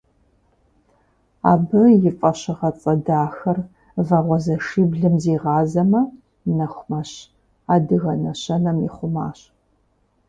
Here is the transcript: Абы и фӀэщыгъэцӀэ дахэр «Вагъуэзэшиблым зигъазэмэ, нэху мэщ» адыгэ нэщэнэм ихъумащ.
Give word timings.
Абы 1.51 1.81
и 2.09 2.11
фӀэщыгъэцӀэ 2.17 2.93
дахэр 3.05 3.57
«Вагъуэзэшиблым 4.07 5.15
зигъазэмэ, 5.23 6.01
нэху 6.55 6.83
мэщ» 6.89 7.11
адыгэ 7.73 8.13
нэщэнэм 8.21 8.77
ихъумащ. 8.87 9.39